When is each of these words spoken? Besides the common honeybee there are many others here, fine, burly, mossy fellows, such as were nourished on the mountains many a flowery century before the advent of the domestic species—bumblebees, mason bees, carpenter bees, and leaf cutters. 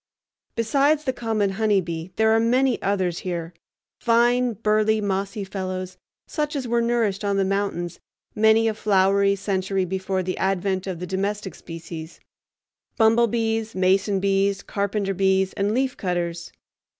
Besides 0.55 1.03
the 1.03 1.13
common 1.13 1.51
honeybee 1.51 2.07
there 2.15 2.31
are 2.31 2.39
many 2.39 2.81
others 2.81 3.19
here, 3.19 3.53
fine, 3.99 4.53
burly, 4.53 4.99
mossy 4.99 5.43
fellows, 5.43 5.95
such 6.25 6.55
as 6.55 6.67
were 6.67 6.81
nourished 6.81 7.23
on 7.23 7.37
the 7.37 7.45
mountains 7.45 7.99
many 8.33 8.67
a 8.67 8.73
flowery 8.73 9.35
century 9.35 9.85
before 9.85 10.23
the 10.23 10.39
advent 10.39 10.87
of 10.87 10.97
the 10.97 11.05
domestic 11.05 11.53
species—bumblebees, 11.53 13.75
mason 13.75 14.19
bees, 14.19 14.63
carpenter 14.63 15.13
bees, 15.13 15.53
and 15.53 15.71
leaf 15.71 15.95
cutters. 15.97 16.51